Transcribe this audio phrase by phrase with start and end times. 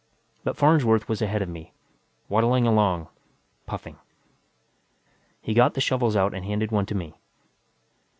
[0.43, 1.73] But Farnsworth was ahead of me,
[2.27, 3.07] waddling along,
[3.67, 3.99] puffing.
[5.39, 7.19] He got the shovels out and handed one to me.